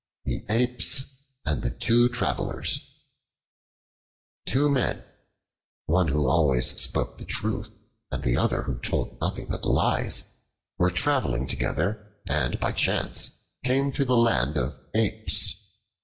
[0.25, 1.03] The Apes
[1.45, 3.03] and the Two Travelers
[4.47, 5.03] TWO MEN,
[5.85, 7.69] one who always spoke the truth
[8.09, 10.41] and the other who told nothing but lies,
[10.79, 15.69] were traveling together and by chance came to the land of Apes.